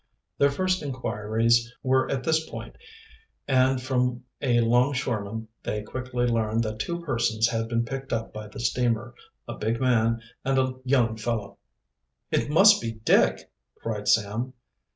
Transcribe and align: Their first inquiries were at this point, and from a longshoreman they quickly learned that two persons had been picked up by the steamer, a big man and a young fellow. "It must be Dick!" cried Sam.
Their 0.39 0.49
first 0.49 0.81
inquiries 0.81 1.71
were 1.83 2.09
at 2.09 2.23
this 2.23 2.49
point, 2.49 2.75
and 3.47 3.79
from 3.79 4.23
a 4.41 4.59
longshoreman 4.61 5.47
they 5.61 5.83
quickly 5.83 6.25
learned 6.25 6.63
that 6.63 6.79
two 6.79 7.01
persons 7.03 7.47
had 7.49 7.67
been 7.69 7.85
picked 7.85 8.11
up 8.11 8.33
by 8.33 8.47
the 8.47 8.59
steamer, 8.59 9.13
a 9.47 9.53
big 9.59 9.79
man 9.79 10.19
and 10.43 10.57
a 10.57 10.73
young 10.85 11.17
fellow. 11.17 11.59
"It 12.31 12.49
must 12.49 12.81
be 12.81 12.93
Dick!" 12.93 13.51
cried 13.75 14.07
Sam. 14.07 14.53